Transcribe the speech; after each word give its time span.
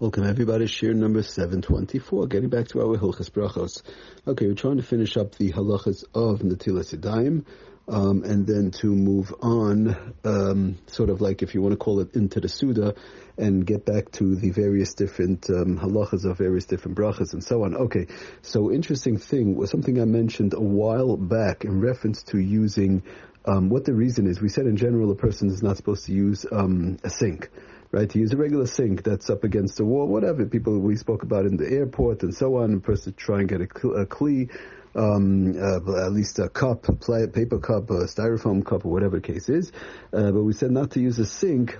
Welcome 0.00 0.24
everybody, 0.24 0.66
shir 0.66 0.94
number 0.94 1.22
724, 1.22 2.26
getting 2.28 2.48
back 2.48 2.68
to 2.68 2.80
our 2.80 2.96
Hilchas 2.96 3.28
Brachos. 3.28 3.82
Okay, 4.26 4.46
we're 4.46 4.54
trying 4.54 4.78
to 4.78 4.82
finish 4.82 5.18
up 5.18 5.34
the 5.34 5.52
halachas 5.52 6.04
of 6.14 6.38
Natilas 6.40 6.96
Yadayim, 6.96 7.44
um, 7.86 8.24
and 8.24 8.46
then 8.46 8.70
to 8.70 8.86
move 8.86 9.34
on, 9.42 10.14
um, 10.24 10.78
sort 10.86 11.10
of 11.10 11.20
like 11.20 11.42
if 11.42 11.54
you 11.54 11.60
want 11.60 11.72
to 11.72 11.76
call 11.76 12.00
it 12.00 12.16
into 12.16 12.40
the 12.40 12.48
Suda, 12.48 12.94
and 13.36 13.66
get 13.66 13.84
back 13.84 14.10
to 14.12 14.36
the 14.36 14.48
various 14.48 14.94
different 14.94 15.50
um, 15.50 15.78
halachas 15.78 16.24
of 16.24 16.38
various 16.38 16.64
different 16.64 16.96
brachas 16.96 17.34
and 17.34 17.44
so 17.44 17.64
on. 17.64 17.76
Okay, 17.76 18.06
so 18.40 18.72
interesting 18.72 19.18
thing 19.18 19.54
was 19.54 19.68
something 19.68 20.00
I 20.00 20.06
mentioned 20.06 20.54
a 20.54 20.60
while 20.60 21.18
back 21.18 21.66
in 21.66 21.78
reference 21.78 22.22
to 22.22 22.38
using 22.38 23.02
um, 23.44 23.68
what 23.68 23.84
the 23.84 23.92
reason 23.92 24.26
is. 24.26 24.40
We 24.40 24.48
said 24.48 24.64
in 24.64 24.78
general 24.78 25.10
a 25.10 25.14
person 25.14 25.50
is 25.50 25.62
not 25.62 25.76
supposed 25.76 26.06
to 26.06 26.12
use 26.12 26.46
um, 26.50 26.96
a 27.04 27.10
sink 27.10 27.50
right? 27.92 28.08
To 28.08 28.18
use 28.18 28.32
a 28.32 28.36
regular 28.36 28.66
sink 28.66 29.02
that's 29.02 29.30
up 29.30 29.44
against 29.44 29.76
the 29.76 29.84
wall, 29.84 30.06
whatever. 30.06 30.46
People 30.46 30.78
we 30.78 30.96
spoke 30.96 31.22
about 31.22 31.46
in 31.46 31.56
the 31.56 31.70
airport 31.70 32.22
and 32.22 32.34
so 32.34 32.56
on. 32.56 32.74
A 32.74 32.80
person 32.80 33.14
try 33.14 33.40
and 33.40 33.48
get 33.48 33.60
a, 33.60 33.64
a 33.64 34.06
kli, 34.06 34.50
um, 34.94 35.56
uh, 35.60 36.06
at 36.06 36.12
least 36.12 36.38
a 36.38 36.48
cup, 36.48 36.88
a 36.88 37.26
paper 37.28 37.58
cup, 37.58 37.90
a 37.90 38.04
styrofoam 38.04 38.64
cup, 38.64 38.84
or 38.84 38.92
whatever 38.92 39.16
the 39.20 39.32
case 39.32 39.48
is. 39.48 39.72
Uh, 40.12 40.30
but 40.30 40.42
we 40.42 40.52
said 40.52 40.70
not 40.70 40.92
to 40.92 41.00
use 41.00 41.18
a 41.18 41.26
sink 41.26 41.78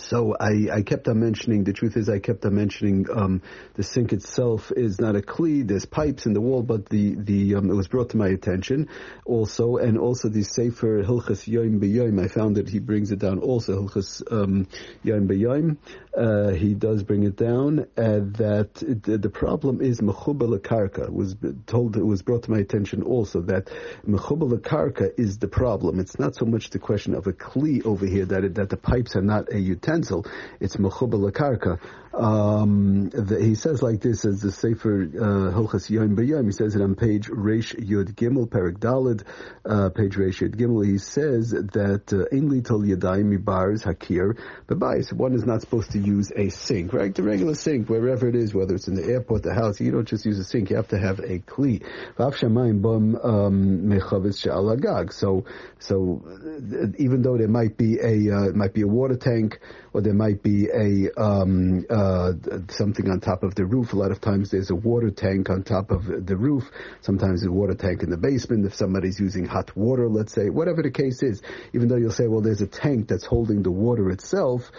so 0.00 0.36
I, 0.38 0.68
I, 0.72 0.82
kept 0.82 1.08
on 1.08 1.20
mentioning, 1.20 1.64
the 1.64 1.72
truth 1.72 1.96
is 1.96 2.08
I 2.08 2.18
kept 2.18 2.44
on 2.44 2.54
mentioning, 2.54 3.06
um, 3.14 3.42
the 3.74 3.82
sink 3.82 4.12
itself 4.12 4.72
is 4.74 5.00
not 5.00 5.16
a 5.16 5.20
kli, 5.20 5.66
there's 5.66 5.86
pipes 5.86 6.26
in 6.26 6.32
the 6.32 6.40
wall, 6.40 6.62
but 6.62 6.88
the, 6.88 7.14
the, 7.16 7.56
um, 7.56 7.70
it 7.70 7.74
was 7.74 7.88
brought 7.88 8.10
to 8.10 8.16
my 8.16 8.28
attention 8.28 8.88
also, 9.24 9.76
and 9.76 9.98
also 9.98 10.28
the 10.28 10.42
Sefer 10.42 11.02
Hilchas 11.02 11.48
Yoim 11.48 11.80
B'Yoim, 11.80 12.22
I 12.22 12.28
found 12.28 12.56
that 12.56 12.68
he 12.68 12.78
brings 12.78 13.12
it 13.12 13.18
down 13.18 13.38
also, 13.38 13.82
Hilchas, 13.82 14.22
um, 14.30 14.66
Yoim 15.04 15.28
B'Yoim, 15.28 15.76
uh, 16.16 16.50
he 16.50 16.74
does 16.74 17.02
bring 17.02 17.22
it 17.22 17.36
down, 17.36 17.80
uh, 17.80 18.20
that 18.36 18.82
it, 18.82 19.02
the 19.22 19.30
problem 19.30 19.80
is 19.80 20.00
Mechubal 20.00 20.58
Karka, 20.58 21.10
was 21.10 21.36
told, 21.66 21.96
it 21.96 22.04
was 22.04 22.22
brought 22.22 22.44
to 22.44 22.50
my 22.50 22.58
attention 22.58 23.02
also 23.02 23.40
that 23.42 23.70
Mechubal 24.06 24.58
Karka 24.58 25.10
is 25.16 25.38
the 25.38 25.48
problem. 25.48 26.00
It's 26.00 26.18
not 26.18 26.34
so 26.34 26.44
much 26.44 26.70
the 26.70 26.78
question 26.78 27.14
of 27.14 27.26
a 27.26 27.32
kli 27.32 27.84
over 27.86 28.06
here, 28.06 28.26
that 28.26 28.44
it, 28.44 28.54
that 28.56 28.70
the 28.70 28.76
pipes 28.76 29.14
are 29.16 29.22
not 29.22 29.52
a 29.52 29.58
utensil, 29.58 30.26
it's 30.58 30.76
mechubal 30.76 31.30
karka. 31.30 31.78
Um, 32.12 33.10
he 33.40 33.54
says 33.54 33.82
like 33.82 34.00
this 34.00 34.24
as 34.24 34.40
the 34.40 34.50
Sefer 34.50 35.02
uh, 35.02 35.54
Hilchas 35.54 35.88
Yom 35.90 36.16
B'Yom. 36.16 36.46
He 36.46 36.52
says 36.52 36.74
it 36.74 36.82
on 36.82 36.96
page 36.96 37.28
Reish 37.28 37.74
Yud 37.78 38.14
Gimel, 38.14 38.48
Perik 38.48 38.78
Dalid, 38.78 39.22
uh, 39.64 39.90
page 39.90 40.16
Reish 40.16 40.42
Yud 40.42 40.56
Gimel. 40.56 40.84
He 40.84 40.98
says 40.98 41.50
that 41.50 42.12
uh, 42.12 42.36
in 42.36 42.48
little 42.48 42.80
yadayim 42.80 43.44
bars 43.44 43.84
hakir 43.84 44.36
b'bayis. 44.66 45.12
One 45.12 45.34
is 45.34 45.44
not 45.44 45.60
supposed 45.60 45.92
to 45.92 45.98
use 45.98 46.32
a 46.34 46.48
sink, 46.48 46.92
right? 46.92 47.14
The 47.14 47.22
regular 47.22 47.54
sink, 47.54 47.88
wherever 47.88 48.28
it 48.28 48.34
is, 48.34 48.52
whether 48.52 48.74
it's 48.74 48.88
in 48.88 48.94
the 48.94 49.04
airport, 49.04 49.44
the 49.44 49.54
house. 49.54 49.80
You 49.80 49.92
don't 49.92 50.08
just 50.08 50.24
use 50.24 50.38
a 50.38 50.44
sink. 50.44 50.70
You 50.70 50.76
have 50.76 50.88
to 50.88 50.98
have 50.98 51.20
a 51.20 51.38
kli. 51.38 51.80
Um, 53.22 53.90
so, 55.12 55.44
so 55.78 56.22
even 56.98 57.22
though 57.22 57.38
there 57.38 57.48
might 57.48 57.76
be 57.76 57.98
a 58.00 58.34
uh, 58.34 58.52
might 58.52 58.74
be 58.74 58.82
a 58.82 58.86
water 58.86 59.16
tank 59.16 59.60
or 59.92 60.00
there 60.00 60.14
might 60.14 60.42
be 60.42 60.68
a 60.68 61.10
um, 61.20 61.84
uh, 61.90 61.99
Uh, 62.00 62.32
something 62.70 63.10
on 63.10 63.20
top 63.20 63.42
of 63.42 63.54
the 63.54 63.66
roof. 63.66 63.92
A 63.92 63.96
lot 63.96 64.10
of 64.10 64.22
times 64.22 64.50
there's 64.50 64.70
a 64.70 64.74
water 64.74 65.10
tank 65.10 65.50
on 65.50 65.62
top 65.64 65.90
of 65.90 66.06
the 66.06 66.34
roof. 66.34 66.64
Sometimes 67.02 67.44
a 67.44 67.52
water 67.52 67.74
tank 67.74 68.02
in 68.02 68.08
the 68.08 68.16
basement. 68.16 68.64
If 68.64 68.74
somebody's 68.74 69.20
using 69.20 69.44
hot 69.44 69.76
water, 69.76 70.08
let's 70.08 70.32
say, 70.32 70.48
whatever 70.48 70.80
the 70.80 70.90
case 70.90 71.22
is, 71.22 71.42
even 71.74 71.88
though 71.88 71.96
you'll 71.96 72.10
say, 72.10 72.26
well, 72.26 72.40
there's 72.40 72.62
a 72.62 72.66
tank 72.66 73.08
that's 73.08 73.26
holding 73.26 73.62
the 73.62 73.70
water 73.70 74.08
itself. 74.08 74.70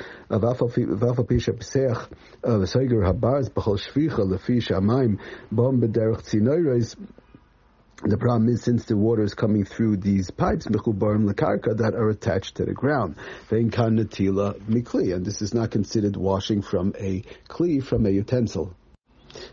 The 8.04 8.18
problem 8.18 8.50
is 8.50 8.64
since 8.64 8.86
the 8.86 8.98
water 8.98 9.22
is 9.22 9.36
coming 9.36 9.64
through 9.64 9.98
these 9.98 10.32
pipes, 10.32 10.66
mechubarim 10.66 11.32
lekarka, 11.32 11.78
that 11.78 11.94
are 11.94 12.10
attached 12.10 12.56
to 12.56 12.66
the 12.66 12.74
ground. 12.74 13.16
mikli, 13.52 15.14
and 15.16 15.24
this 15.24 15.44
is 15.44 15.54
not 15.54 15.70
considered 15.70 16.18
washing 16.18 16.64
from 16.64 16.96
a 16.98 17.22
kli, 17.48 17.84
from 17.84 18.08
a 18.08 18.10
utensil. 18.10 18.74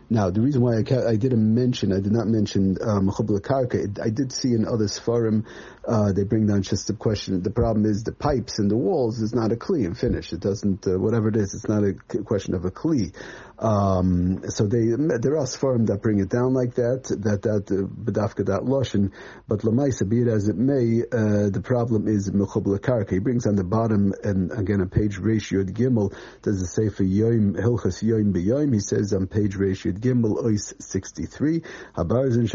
Now, 0.09 0.29
the 0.29 0.41
reason 0.41 0.61
why 0.61 0.77
I, 0.77 1.09
I 1.11 1.15
didn't 1.15 1.53
mention, 1.53 1.93
I 1.93 1.99
did 1.99 2.11
not 2.11 2.27
mention 2.27 2.77
um, 2.81 3.09
karka, 3.09 3.99
I 4.03 4.09
did 4.09 4.31
see 4.31 4.49
in 4.49 4.65
other 4.65 4.85
Sfarim, 4.85 5.45
uh, 5.87 6.11
they 6.11 6.23
bring 6.23 6.45
down 6.45 6.61
just 6.61 6.87
the 6.87 6.93
question, 6.93 7.41
the 7.41 7.51
problem 7.51 7.85
is 7.85 8.03
the 8.03 8.11
pipes 8.11 8.59
and 8.59 8.69
the 8.69 8.77
walls 8.77 9.19
is 9.19 9.33
not 9.33 9.51
a 9.51 9.55
kli 9.55 9.85
and 9.85 9.97
finish. 9.97 10.33
It 10.33 10.39
doesn't, 10.39 10.85
uh, 10.87 10.99
whatever 10.99 11.29
it 11.29 11.35
is, 11.35 11.53
it's 11.53 11.67
not 11.67 11.83
a 11.83 11.93
question 12.23 12.53
of 12.53 12.65
a 12.65 12.71
kli. 12.71 13.15
Um, 13.57 14.41
so 14.49 14.67
they, 14.67 14.85
there 14.87 15.37
are 15.37 15.45
Sfarim 15.45 15.87
that 15.87 16.01
bring 16.01 16.19
it 16.19 16.29
down 16.29 16.53
like 16.53 16.75
that, 16.75 17.03
that, 17.03 17.41
that, 17.43 17.71
uh, 17.71 17.85
bedafka, 17.85 18.45
that 18.47 18.61
loshen, 18.61 19.11
but 19.47 19.59
lamaisa, 19.59 20.07
be 20.07 20.21
it 20.21 20.27
as 20.27 20.47
it 20.47 20.55
may, 20.57 21.01
uh, 21.01 21.49
the 21.49 21.61
problem 21.63 22.07
is 22.07 22.29
mechubla 22.31 22.79
karka. 22.79 23.11
He 23.11 23.19
brings 23.19 23.45
on 23.45 23.55
the 23.55 23.63
bottom, 23.63 24.13
and 24.23 24.51
again, 24.51 24.81
a 24.81 24.87
page 24.87 25.17
ratio 25.17 25.63
gimel, 25.63 26.13
does 26.41 26.61
it 26.61 26.67
say 26.67 26.89
for 26.89 27.03
yoim, 27.03 27.55
hilchas 27.55 28.03
yoim 28.03 28.33
beyoim, 28.33 28.73
he 28.73 28.79
says 28.79 29.13
on 29.13 29.27
page 29.27 29.55
ratio 29.55 29.68
gimel, 29.99 30.43
ois 30.43 30.73
63, 30.79 31.61
habarzin 31.95 32.47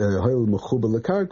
uh, 0.00 0.20
hoil 0.22 0.46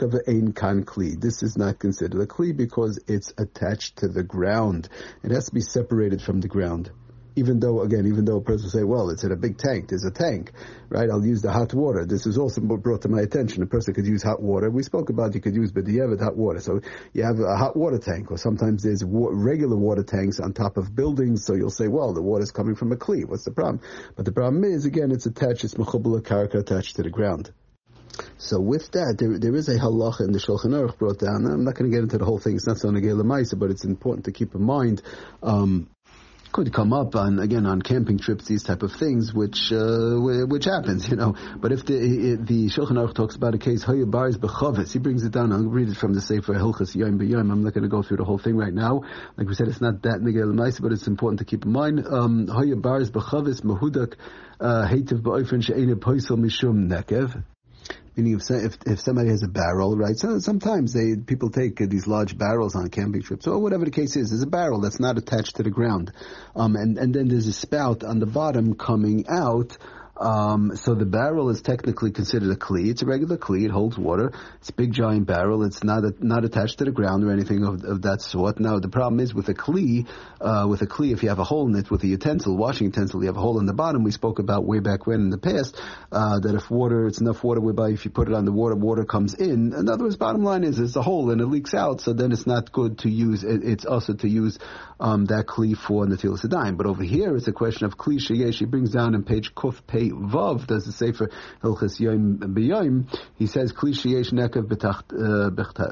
ve'ein 0.08 0.54
kan 0.54 0.84
kli. 0.84 1.20
This 1.20 1.42
is 1.42 1.56
not 1.56 1.78
considered 1.78 2.20
a 2.20 2.26
kli 2.26 2.56
because 2.56 2.98
it's 3.06 3.32
attached 3.38 3.98
to 3.98 4.08
the 4.08 4.22
ground. 4.22 4.88
It 5.22 5.30
has 5.30 5.46
to 5.46 5.54
be 5.54 5.60
separated 5.60 6.22
from 6.22 6.40
the 6.40 6.48
ground 6.48 6.90
even 7.36 7.60
though, 7.60 7.82
again, 7.82 8.06
even 8.06 8.24
though 8.24 8.36
a 8.36 8.42
person 8.42 8.68
say, 8.68 8.82
well, 8.82 9.10
it's 9.10 9.24
in 9.24 9.32
a 9.32 9.36
big 9.36 9.58
tank, 9.58 9.88
there's 9.88 10.04
a 10.04 10.10
tank, 10.10 10.52
right? 10.88 11.08
I'll 11.10 11.24
use 11.24 11.42
the 11.42 11.52
hot 11.52 11.72
water. 11.74 12.04
This 12.06 12.26
is 12.26 12.38
also 12.38 12.60
brought 12.60 13.02
to 13.02 13.08
my 13.08 13.20
attention. 13.20 13.62
A 13.62 13.66
person 13.66 13.94
could 13.94 14.06
use 14.06 14.22
hot 14.22 14.42
water. 14.42 14.70
We 14.70 14.82
spoke 14.82 15.10
about 15.10 15.34
you 15.34 15.40
could 15.40 15.54
use 15.54 15.72
B'diavad 15.72 16.20
hot 16.20 16.36
water. 16.36 16.60
So 16.60 16.80
you 17.12 17.22
have 17.24 17.38
a 17.40 17.56
hot 17.56 17.76
water 17.76 17.98
tank, 17.98 18.30
or 18.30 18.38
sometimes 18.38 18.82
there's 18.82 19.04
wa- 19.04 19.30
regular 19.32 19.76
water 19.76 20.02
tanks 20.02 20.40
on 20.40 20.52
top 20.52 20.76
of 20.76 20.94
buildings, 20.94 21.44
so 21.44 21.54
you'll 21.54 21.70
say, 21.70 21.88
well, 21.88 22.12
the 22.12 22.22
water's 22.22 22.50
coming 22.50 22.74
from 22.74 22.92
a 22.92 22.96
kli. 22.96 23.24
What's 23.24 23.44
the 23.44 23.52
problem? 23.52 23.80
But 24.16 24.24
the 24.24 24.32
problem 24.32 24.64
is, 24.64 24.84
again, 24.84 25.10
it's 25.10 25.26
attached, 25.26 25.64
it's 25.64 25.74
mechubala 25.74 26.20
karaka 26.20 26.56
attached 26.56 26.96
to 26.96 27.02
the 27.02 27.10
ground. 27.10 27.52
So 28.38 28.60
with 28.60 28.90
that, 28.92 29.16
there, 29.18 29.38
there 29.38 29.54
is 29.54 29.68
a 29.68 29.78
halacha 29.78 30.22
in 30.22 30.32
the 30.32 30.38
Shulchan 30.38 30.72
Aruch 30.72 30.98
brought 30.98 31.18
down. 31.18 31.46
I'm 31.46 31.64
not 31.64 31.74
going 31.74 31.90
to 31.90 31.94
get 31.94 32.02
into 32.02 32.18
the 32.18 32.24
whole 32.24 32.38
thing. 32.38 32.56
It's 32.56 32.66
not 32.66 32.78
so 32.78 32.88
ma'isa, 32.88 33.58
but 33.58 33.70
it's 33.70 33.84
important 33.84 34.26
to 34.26 34.32
keep 34.32 34.54
in 34.54 34.62
mind. 34.62 35.02
Um, 35.42 35.90
could 36.52 36.72
come 36.72 36.92
up 36.92 37.14
on 37.14 37.38
again 37.38 37.66
on 37.66 37.82
camping 37.82 38.18
trips, 38.18 38.46
these 38.46 38.62
type 38.62 38.82
of 38.82 38.92
things, 38.92 39.32
which 39.32 39.72
uh, 39.72 40.16
which 40.46 40.64
happens, 40.64 41.08
you 41.08 41.16
know. 41.16 41.34
But 41.58 41.72
if 41.72 41.84
the 41.84 42.38
the 42.40 42.66
Shulchan 42.68 42.92
Aruch 42.92 43.14
talks 43.14 43.36
about 43.36 43.54
a 43.54 43.58
case 43.58 43.84
Baris 43.84 44.36
bechavis, 44.36 44.92
he 44.92 44.98
brings 44.98 45.24
it 45.24 45.32
down. 45.32 45.52
I'll 45.52 45.64
read 45.64 45.88
it 45.88 45.96
from 45.96 46.14
the 46.14 46.20
Sefer 46.20 46.54
Hilchas 46.54 46.94
Yom 46.94 47.18
B'Yom. 47.18 47.50
I'm 47.50 47.62
not 47.62 47.74
going 47.74 47.84
to 47.84 47.88
go 47.88 48.02
through 48.02 48.18
the 48.18 48.24
whole 48.24 48.38
thing 48.38 48.56
right 48.56 48.74
now. 48.74 49.02
Like 49.36 49.48
we 49.48 49.54
said, 49.54 49.68
it's 49.68 49.80
not 49.80 50.02
that 50.02 50.20
nigel 50.20 50.52
but 50.54 50.92
it's 50.92 51.06
important 51.06 51.38
to 51.40 51.44
keep 51.44 51.64
in 51.64 51.72
mind. 51.72 52.06
Um, 52.06 52.46
Baris 52.46 53.10
bechavis 53.10 53.62
mahudak 53.62 54.14
uh, 54.60 54.86
hativ 54.88 55.22
ba'ofen 55.22 55.62
she'ena 55.62 55.96
mishum 55.96 56.88
nekev. 56.88 57.44
Meaning, 58.20 58.38
if, 58.40 58.50
if, 58.50 58.78
if 58.86 59.00
somebody 59.00 59.30
has 59.30 59.42
a 59.42 59.48
barrel, 59.48 59.96
right? 59.96 60.16
So 60.16 60.38
sometimes 60.40 60.92
they 60.92 61.16
people 61.16 61.50
take 61.50 61.80
uh, 61.80 61.86
these 61.88 62.06
large 62.06 62.36
barrels 62.36 62.74
on 62.74 62.88
camping 62.90 63.22
trips, 63.22 63.46
or 63.46 63.58
whatever 63.58 63.84
the 63.84 63.90
case 63.90 64.16
is. 64.16 64.30
There's 64.30 64.42
a 64.42 64.46
barrel 64.46 64.80
that's 64.80 65.00
not 65.00 65.16
attached 65.16 65.56
to 65.56 65.62
the 65.62 65.70
ground, 65.70 66.12
um, 66.54 66.76
and 66.76 66.98
and 66.98 67.14
then 67.14 67.28
there's 67.28 67.46
a 67.46 67.52
spout 67.52 68.04
on 68.04 68.18
the 68.18 68.26
bottom 68.26 68.74
coming 68.74 69.24
out 69.28 69.78
um, 70.20 70.76
so 70.76 70.94
the 70.94 71.06
barrel 71.06 71.48
is 71.48 71.62
technically 71.62 72.12
considered 72.12 72.50
a 72.50 72.56
kli. 72.56 72.90
It's 72.90 73.00
a 73.00 73.06
regular 73.06 73.38
kli. 73.38 73.64
It 73.64 73.70
holds 73.70 73.96
water. 73.96 74.32
It's 74.58 74.68
a 74.68 74.74
big 74.74 74.92
giant 74.92 75.26
barrel. 75.26 75.64
It's 75.64 75.82
not 75.82 76.04
a, 76.04 76.12
not 76.20 76.44
attached 76.44 76.78
to 76.78 76.84
the 76.84 76.90
ground 76.90 77.24
or 77.24 77.32
anything 77.32 77.64
of, 77.64 77.82
of 77.84 78.02
that 78.02 78.20
sort. 78.20 78.60
Now 78.60 78.78
the 78.78 78.90
problem 78.90 79.20
is 79.20 79.32
with 79.32 79.48
a 79.48 79.54
kli, 79.54 80.06
uh, 80.40 80.66
with 80.68 80.82
a 80.82 80.86
kli, 80.86 81.14
if 81.14 81.22
you 81.22 81.30
have 81.30 81.38
a 81.38 81.44
hole 81.44 81.66
in 81.66 81.74
it 81.74 81.90
with 81.90 82.02
a 82.04 82.06
utensil, 82.06 82.54
washing 82.54 82.88
utensil, 82.88 83.22
you 83.22 83.28
have 83.28 83.38
a 83.38 83.40
hole 83.40 83.58
in 83.58 83.66
the 83.66 83.72
bottom. 83.72 84.04
We 84.04 84.10
spoke 84.10 84.38
about 84.38 84.66
way 84.66 84.80
back 84.80 85.06
when 85.06 85.20
in 85.22 85.30
the 85.30 85.38
past 85.38 85.80
uh, 86.12 86.38
that 86.40 86.54
if 86.54 86.70
water, 86.70 87.06
it's 87.06 87.20
enough 87.22 87.42
water 87.42 87.62
whereby 87.62 87.90
if 87.90 88.04
you 88.04 88.10
put 88.10 88.28
it 88.28 88.34
on 88.34 88.44
the 88.44 88.52
water, 88.52 88.74
water 88.76 89.06
comes 89.06 89.32
in. 89.32 89.72
In 89.72 89.88
other 89.88 90.04
words, 90.04 90.16
bottom 90.16 90.44
line 90.44 90.64
is 90.64 90.78
it's 90.78 90.96
a 90.96 91.02
hole 91.02 91.30
and 91.30 91.40
it 91.40 91.46
leaks 91.46 91.72
out. 91.72 92.02
So 92.02 92.12
then 92.12 92.32
it's 92.32 92.46
not 92.46 92.72
good 92.72 92.98
to 93.00 93.08
use. 93.08 93.42
It, 93.42 93.64
it's 93.64 93.86
also 93.86 94.12
to 94.12 94.28
use 94.28 94.58
um, 94.98 95.24
that 95.26 95.46
kli 95.46 95.74
for 95.74 96.04
natilas. 96.04 96.76
But 96.76 96.86
over 96.86 97.02
here 97.02 97.36
it's 97.36 97.48
a 97.48 97.52
question 97.52 97.86
of 97.86 97.96
kli 97.96 98.18
sheyesh. 98.20 98.58
He 98.58 98.66
brings 98.66 98.90
down 98.90 99.14
in 99.14 99.24
page 99.24 99.54
kuf 99.54 99.80
Pei 99.86 100.09
Vav, 100.10 100.66
does 100.66 100.84
the 100.84 100.92
Sefer 100.92 101.30
Hilchas 101.62 101.98
Yom 102.00 102.38
B'Yom, 102.38 103.06
he 103.36 103.46
says, 103.46 103.72
Kli 103.72 103.92
sheyesh 103.92 104.32
nekav 104.32 104.66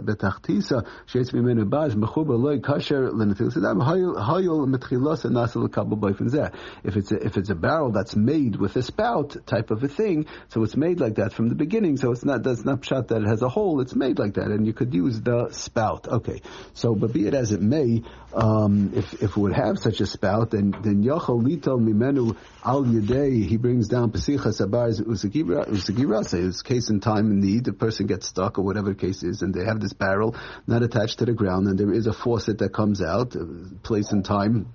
betachtisa, 0.03 0.87
sheetz 1.07 1.33
mimenu 1.33 1.69
baz, 1.69 1.95
mechuba 1.95 2.39
loy 2.39 2.59
kasher 2.59 3.11
l'netil 3.13 3.53
sedam, 3.53 3.81
hayol 3.83 4.67
metchilas 4.67 5.25
and 5.25 5.37
nasa 5.37 5.57
l'kabel 5.57 5.99
boifin 5.99 6.31
zeh. 6.31 6.55
If 6.85 6.97
it's 6.97 7.13
a, 7.13 7.17
if 7.17 7.37
it's 7.37 7.51
a 7.51 7.55
barrel 7.55 7.93
that's 7.93 8.17
made 8.17 8.57
with 8.57 8.77
a 8.77 8.83
spout 8.83 9.37
type 9.47 9.71
of 9.71 9.83
a 9.83 9.89
thing, 9.89 10.27
so 10.49 10.63
it's 10.63 10.77
made 10.77 11.01
like 11.01 11.17
that 11.17 11.33
from 11.33 11.49
the 11.49 11.55
beginning, 11.55 11.97
so 11.97 12.13
it's 12.13 12.25
not, 12.25 12.43
that's 12.43 12.65
not 12.65 12.85
shot 12.85 13.09
that 13.09 13.23
it 13.23 13.29
has 13.29 13.43
a 13.43 13.49
hole, 13.49 13.81
it's 13.81 13.95
made 13.95 14.19
like 14.19 14.35
that, 14.35 14.47
and 14.47 14.67
you 14.67 14.73
could 14.73 14.95
use 14.95 15.21
the 15.21 15.51
spout. 15.51 16.09
Okay. 16.09 16.43
So, 16.75 16.95
but 16.95 17.13
be 17.13 17.27
it 17.27 17.35
as 17.35 17.53
it 17.53 17.61
may, 17.61 18.03
um, 18.35 18.93
if, 18.95 19.15
if 19.15 19.23
it 19.23 19.37
would 19.37 19.55
have 19.55 19.79
such 19.79 20.01
a 20.01 20.07
spout, 20.07 20.51
then, 20.51 20.75
then 20.83 21.03
Yachal 21.03 21.43
Litol 21.43 21.81
Mimenu 21.81 22.37
Al 22.65 22.85
Yadei, 22.85 23.47
he 23.47 23.57
brings 23.57 23.89
down 23.89 24.08
Pesicha 24.11 24.53
Sabar's 24.53 25.01
Usagirasa, 25.01 26.39
his 26.39 26.63
case 26.63 26.91
in 26.91 27.01
time 27.01 27.31
in 27.31 27.41
need, 27.41 27.65
the 27.65 27.73
person 27.73 28.07
gets 28.07 28.27
stuck 28.27 28.59
or 28.59 28.63
whatever 28.63 28.91
the 28.91 28.95
case 28.95 29.23
is, 29.23 29.43
and 29.43 29.55
they 29.55 29.65
have 29.65 29.81
this 29.81 29.93
barrel 29.93 30.37
not 30.67 30.83
attached 30.83 31.19
to 31.19 31.25
the 31.25 31.33
ground, 31.33 31.67
and 31.67 31.79
there 31.79 31.93
is 31.93 32.07
a 32.07 32.13
faucet 32.13 32.59
that 32.59 32.73
comes 32.73 33.03
out, 33.03 33.37
uh, 33.37 33.45
place 33.83 34.13
in 34.13 34.23
time, 34.23 34.75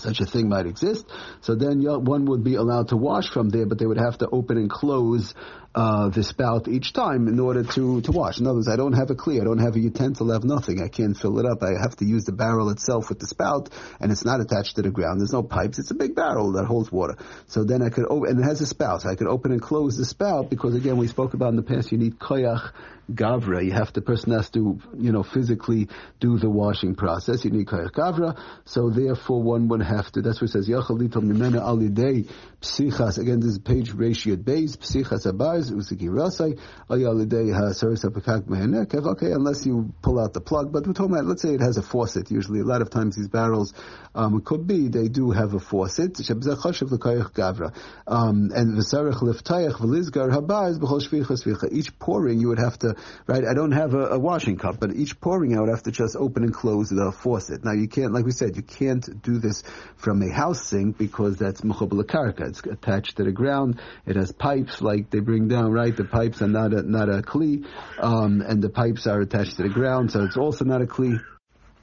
such 0.00 0.20
a 0.20 0.26
thing 0.26 0.48
might 0.48 0.66
exist. 0.66 1.06
So 1.40 1.54
then 1.54 1.82
one 1.82 2.26
would 2.26 2.44
be 2.44 2.54
allowed 2.54 2.88
to 2.88 2.96
wash 2.96 3.28
from 3.30 3.48
there, 3.48 3.66
but 3.66 3.78
they 3.78 3.86
would 3.86 3.98
have 3.98 4.18
to 4.18 4.28
open 4.28 4.56
and 4.56 4.70
close 4.70 5.34
uh, 5.76 6.08
the 6.08 6.22
spout 6.22 6.68
each 6.68 6.94
time 6.94 7.28
in 7.28 7.38
order 7.38 7.62
to, 7.62 8.00
to 8.00 8.10
wash. 8.10 8.40
In 8.40 8.46
other 8.46 8.56
words, 8.56 8.68
I 8.68 8.76
don't 8.76 8.94
have 8.94 9.10
a 9.10 9.14
clear, 9.14 9.42
I 9.42 9.44
don't 9.44 9.58
have 9.58 9.76
a 9.76 9.78
utensil, 9.78 10.30
I 10.30 10.34
have 10.34 10.44
nothing. 10.44 10.80
I 10.82 10.88
can't 10.88 11.14
fill 11.14 11.38
it 11.38 11.44
up. 11.44 11.62
I 11.62 11.78
have 11.80 11.96
to 11.96 12.06
use 12.06 12.24
the 12.24 12.32
barrel 12.32 12.70
itself 12.70 13.10
with 13.10 13.18
the 13.18 13.26
spout, 13.26 13.68
and 14.00 14.10
it's 14.10 14.24
not 14.24 14.40
attached 14.40 14.76
to 14.76 14.82
the 14.82 14.90
ground. 14.90 15.20
There's 15.20 15.34
no 15.34 15.42
pipes. 15.42 15.78
It's 15.78 15.90
a 15.90 15.94
big 15.94 16.14
barrel 16.14 16.52
that 16.52 16.64
holds 16.64 16.90
water. 16.90 17.16
So 17.48 17.64
then 17.64 17.82
I 17.82 17.90
could, 17.90 18.06
and 18.08 18.40
it 18.40 18.44
has 18.44 18.62
a 18.62 18.66
spout. 18.66 19.02
So 19.02 19.10
I 19.10 19.16
could 19.16 19.26
open 19.26 19.52
and 19.52 19.60
close 19.60 19.98
the 19.98 20.06
spout 20.06 20.48
because 20.48 20.74
again, 20.74 20.96
we 20.96 21.08
spoke 21.08 21.34
about 21.34 21.50
in 21.50 21.56
the 21.56 21.62
past, 21.62 21.92
you 21.92 21.98
need 21.98 22.18
koyach 22.18 22.72
gavra. 23.12 23.64
You 23.64 23.72
have 23.72 23.92
the 23.92 24.00
person 24.00 24.32
has 24.32 24.48
to, 24.50 24.80
you 24.96 25.12
know, 25.12 25.22
physically 25.22 25.88
do 26.20 26.38
the 26.38 26.50
washing 26.50 26.94
process. 26.94 27.44
You 27.44 27.50
need 27.50 27.66
koyach 27.66 27.92
gavra. 27.92 28.38
So 28.64 28.88
therefore, 28.88 29.42
one 29.42 29.68
would 29.68 29.82
have 29.86 30.10
to. 30.12 30.22
That's 30.22 30.40
what 30.40 30.50
it 30.50 30.52
says. 30.52 30.68
Alidei 30.68 32.28
psichas. 32.60 33.18
Again, 33.18 33.40
this 33.40 33.52
is 33.52 33.58
page 33.58 33.92
ratio 33.92 34.36
base 34.36 34.76
psichas 34.76 35.26
abaz 35.26 35.70
usikirasai 35.70 36.58
ayalidei 36.90 37.54
hasaris 37.54 38.04
apakak 38.04 38.42
mehenekev. 38.42 39.06
Okay, 39.12 39.32
unless 39.32 39.64
you 39.64 39.92
pull 40.02 40.20
out 40.20 40.34
the 40.34 40.40
plug. 40.40 40.72
But 40.72 40.86
we're 40.86 40.92
talking 40.92 41.14
about. 41.14 41.26
Let's 41.26 41.42
say 41.42 41.54
it 41.54 41.60
has 41.60 41.76
a 41.76 41.82
faucet. 41.82 42.30
Usually, 42.30 42.60
a 42.60 42.64
lot 42.64 42.82
of 42.82 42.90
times 42.90 43.16
these 43.16 43.28
barrels 43.28 43.72
um, 44.14 44.40
could 44.42 44.66
be 44.66 44.88
they 44.88 45.08
do 45.08 45.30
have 45.30 45.54
a 45.54 45.60
faucet. 45.60 46.18
L'koyach 46.18 47.32
gavra. 47.32 47.74
Um, 48.06 48.50
and 48.54 48.76
v'sarich 48.76 49.20
liftayach 49.20 49.74
v'lizgar 49.74 50.30
b'chol 50.30 51.00
shvichas 51.00 51.72
Each 51.72 51.98
pouring, 51.98 52.40
you 52.40 52.48
would 52.48 52.58
have 52.58 52.78
to 52.80 52.96
right? 53.26 53.44
I 53.44 53.54
don't 53.54 53.72
have 53.72 53.94
a, 53.94 54.08
a, 54.10 54.18
washing 54.18 54.56
cup, 54.56 54.80
but 54.80 54.94
each 54.94 55.20
pouring 55.20 55.56
I 55.56 55.60
would 55.60 55.70
have 55.70 55.82
to 55.84 55.90
just 55.90 56.16
open 56.16 56.42
and 56.42 56.54
close 56.54 56.88
the 56.88 57.12
faucet. 57.12 57.64
Now 57.64 57.72
you 57.72 57.88
can't, 57.88 58.12
like 58.12 58.24
we 58.24 58.32
said, 58.32 58.56
you 58.56 58.62
can't 58.62 59.22
do 59.22 59.38
this 59.38 59.62
from 59.96 60.22
a 60.22 60.32
house 60.32 60.66
sink 60.66 60.98
because 60.98 61.36
that's 61.36 61.62
muchabal 61.62 62.02
karka. 62.04 62.48
It's 62.48 62.60
attached 62.60 63.16
to 63.16 63.24
the 63.24 63.32
ground. 63.32 63.80
It 64.06 64.16
has 64.16 64.32
pipes 64.32 64.80
like 64.80 65.10
they 65.10 65.20
bring 65.20 65.48
down, 65.48 65.72
right? 65.72 65.96
The 65.96 66.04
pipes 66.04 66.42
are 66.42 66.48
not 66.48 66.72
a, 66.72 66.82
not 66.82 67.08
a 67.08 67.22
kli, 67.22 67.66
um, 67.98 68.40
and 68.40 68.62
the 68.62 68.68
pipes 68.68 69.06
are 69.06 69.20
attached 69.20 69.56
to 69.56 69.62
the 69.62 69.68
ground, 69.68 70.12
so 70.12 70.24
it's 70.24 70.36
also 70.36 70.64
not 70.64 70.82
a 70.82 70.86
kli. 70.86 71.18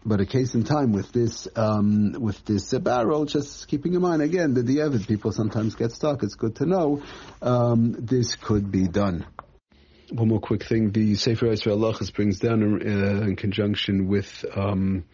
But 0.05 0.19
a 0.19 0.25
case 0.25 0.53
in 0.53 0.65
time 0.65 0.91
with 0.91 1.13
this 1.13 1.47
um, 1.55 2.17
with 2.19 2.43
this 2.43 2.73
uh, 2.73 2.79
barrel, 2.79 3.23
just 3.23 3.69
keeping 3.69 3.93
in 3.93 4.01
mind 4.01 4.21
again 4.21 4.53
that 4.55 4.65
the 4.65 4.79
Evid 4.79 5.07
people 5.07 5.31
sometimes 5.31 5.75
get 5.75 5.93
stuck. 5.93 6.23
It's 6.23 6.35
good 6.35 6.57
to 6.57 6.65
know 6.65 7.01
um, 7.41 7.95
this 7.97 8.35
could 8.35 8.69
be 8.69 8.89
done 8.89 9.25
one 10.13 10.27
more 10.27 10.39
quick 10.39 10.63
thing. 10.63 10.91
The 10.91 11.15
Sefer 11.15 11.47
Yisrael 11.47 11.77
Lachas 11.77 12.13
brings 12.13 12.39
down 12.39 12.61
uh, 12.61 13.25
in 13.25 13.35
conjunction 13.35 14.07
with 14.07 14.45
um, 14.55 15.05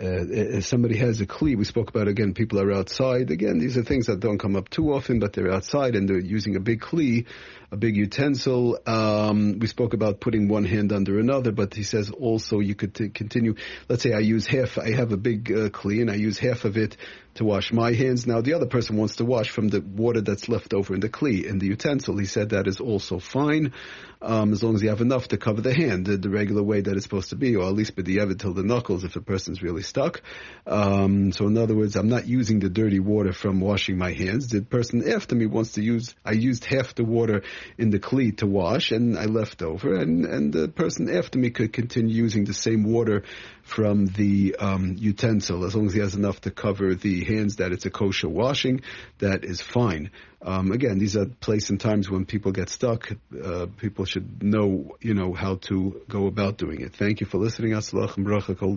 uh, 0.00 0.60
somebody 0.60 0.98
has 0.98 1.20
a 1.20 1.26
kli, 1.26 1.56
we 1.56 1.64
spoke 1.64 1.88
about 1.88 2.06
again, 2.06 2.34
people 2.34 2.60
are 2.60 2.70
outside. 2.72 3.30
Again, 3.30 3.58
these 3.58 3.78
are 3.78 3.82
things 3.82 4.06
that 4.06 4.20
don't 4.20 4.38
come 4.38 4.54
up 4.54 4.68
too 4.68 4.92
often, 4.92 5.20
but 5.20 5.32
they're 5.32 5.50
outside 5.50 5.96
and 5.96 6.06
they're 6.08 6.18
using 6.18 6.54
a 6.56 6.60
big 6.60 6.80
kli, 6.82 7.26
a 7.72 7.76
big 7.76 7.96
utensil. 7.96 8.78
Um, 8.86 9.58
we 9.58 9.66
spoke 9.66 9.94
about 9.94 10.20
putting 10.20 10.48
one 10.48 10.64
hand 10.64 10.92
under 10.92 11.18
another, 11.18 11.50
but 11.50 11.74
he 11.74 11.82
says 11.82 12.10
also 12.10 12.60
you 12.60 12.74
could 12.74 12.94
t- 12.94 13.08
continue. 13.08 13.54
Let's 13.88 14.02
say 14.02 14.12
I 14.12 14.18
use 14.18 14.46
half, 14.46 14.76
I 14.76 14.90
have 14.90 15.12
a 15.12 15.16
big 15.16 15.50
uh, 15.50 15.70
kli 15.70 16.02
and 16.02 16.10
I 16.10 16.16
use 16.16 16.38
half 16.38 16.64
of 16.66 16.76
it 16.76 16.98
to 17.36 17.44
wash 17.44 17.72
my 17.72 17.92
hands. 17.92 18.26
Now 18.26 18.40
the 18.40 18.54
other 18.54 18.66
person 18.66 18.96
wants 18.96 19.16
to 19.16 19.24
wash 19.24 19.50
from 19.50 19.68
the 19.68 19.80
water 19.80 20.20
that's 20.20 20.48
left 20.48 20.74
over 20.74 20.94
in 20.94 21.00
the 21.00 21.08
kli, 21.08 21.44
in 21.44 21.58
the 21.58 21.66
utensil. 21.66 22.18
He 22.18 22.26
said 22.26 22.50
that 22.50 22.66
is 22.66 22.80
also 22.80 23.18
fine, 23.18 23.72
um, 24.20 24.52
as 24.52 24.62
long 24.62 24.74
as 24.74 24.82
you 24.82 24.88
have 24.88 25.00
enough 25.00 25.28
to 25.28 25.38
cover 25.38 25.60
the 25.60 25.74
hand, 25.74 26.06
the, 26.06 26.16
the 26.16 26.30
regular 26.30 26.62
way 26.62 26.80
that 26.80 26.94
it's 26.94 27.04
supposed 27.04 27.30
to 27.30 27.36
be, 27.36 27.56
or 27.56 27.66
at 27.66 27.74
least 27.74 27.96
be 27.96 28.02
the 28.02 28.34
till 28.34 28.54
the 28.54 28.62
knuckles 28.62 29.04
if 29.04 29.16
a 29.16 29.20
person's 29.20 29.62
really 29.62 29.82
stuck. 29.86 30.22
Um, 30.66 31.32
so 31.32 31.46
in 31.46 31.56
other 31.56 31.76
words, 31.76 31.96
I'm 31.96 32.08
not 32.08 32.26
using 32.26 32.58
the 32.58 32.68
dirty 32.68 32.98
water 32.98 33.32
from 33.32 33.60
washing 33.60 33.96
my 33.96 34.12
hands. 34.12 34.48
The 34.48 34.62
person 34.62 35.08
after 35.08 35.34
me 35.34 35.46
wants 35.46 35.72
to 35.72 35.82
use, 35.82 36.14
I 36.24 36.32
used 36.32 36.64
half 36.64 36.94
the 36.94 37.04
water 37.04 37.42
in 37.78 37.90
the 37.90 38.00
kli 38.00 38.36
to 38.38 38.46
wash 38.46 38.90
and 38.90 39.16
I 39.16 39.26
left 39.26 39.62
over 39.62 39.94
and, 39.94 40.24
and 40.24 40.52
the 40.52 40.68
person 40.68 41.08
after 41.08 41.38
me 41.38 41.50
could 41.50 41.72
continue 41.72 42.14
using 42.14 42.44
the 42.44 42.54
same 42.54 42.84
water 42.84 43.22
from 43.62 44.06
the 44.06 44.56
um, 44.58 44.96
utensil 44.98 45.64
as 45.64 45.74
long 45.74 45.86
as 45.86 45.94
he 45.94 46.00
has 46.00 46.14
enough 46.14 46.40
to 46.42 46.50
cover 46.50 46.94
the 46.94 47.24
hands 47.24 47.56
that 47.56 47.72
it's 47.72 47.86
a 47.86 47.90
kosher 47.90 48.28
washing, 48.28 48.80
that 49.18 49.44
is 49.44 49.60
fine. 49.60 50.10
Um, 50.42 50.70
again, 50.70 50.98
these 50.98 51.16
are 51.16 51.26
places 51.26 51.70
and 51.70 51.80
times 51.80 52.10
when 52.10 52.26
people 52.26 52.52
get 52.52 52.68
stuck. 52.68 53.10
Uh, 53.42 53.66
people 53.78 54.04
should 54.04 54.42
know, 54.42 54.96
you 55.00 55.14
know, 55.14 55.32
how 55.32 55.56
to 55.62 56.02
go 56.08 56.26
about 56.26 56.58
doing 56.58 56.82
it. 56.82 56.94
Thank 56.94 57.20
you 57.20 57.26
for 57.26 57.38
listening. 57.38 57.72
Aslach 57.72 58.16
and 58.16 58.26
bracha 58.26 58.56
kol 58.56 58.76